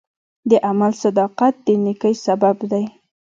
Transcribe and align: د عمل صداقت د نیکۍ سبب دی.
د 0.49 0.51
عمل 0.67 0.91
صداقت 1.03 1.53
د 1.65 1.67
نیکۍ 1.83 2.13
سبب 2.25 2.57
دی. 2.71 2.85